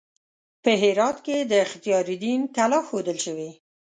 [0.63, 3.49] په هرات کې د اختیار الدین کلا ښودل شوې.